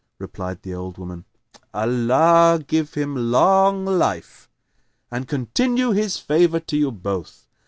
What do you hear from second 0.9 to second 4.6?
woman, "Allah give him long life,